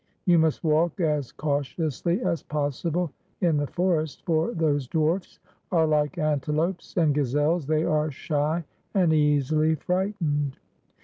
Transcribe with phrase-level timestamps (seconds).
[0.25, 3.11] You must walk as cautiously as possible
[3.41, 5.37] in the forest, for those dwarfs
[5.71, 8.63] are like antelopes and gazelles; they are shy
[8.95, 10.57] and easily frightened.